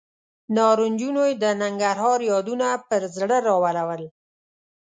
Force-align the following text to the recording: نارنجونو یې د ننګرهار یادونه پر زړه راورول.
نارنجونو 0.55 1.21
یې 1.29 1.33
د 1.43 1.45
ننګرهار 1.61 2.19
یادونه 2.31 2.67
پر 2.87 3.01
زړه 3.15 3.37
راورول. 3.47 4.03